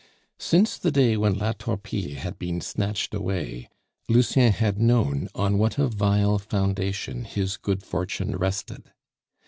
[0.39, 3.69] Since the day when La Torpille had been snatched away,
[4.09, 8.91] Lucien had known on what a vile foundation his good fortune rested.